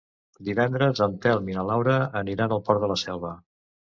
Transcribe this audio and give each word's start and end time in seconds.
Divendres 0.45 1.01
en 1.05 1.11
Telm 1.25 1.51
i 1.51 1.57
na 1.57 1.65
Laura 1.71 1.97
aniran 2.21 2.57
al 2.57 2.63
Port 2.71 2.81
de 2.87 2.91
la 2.93 2.97
Selva. 3.03 3.35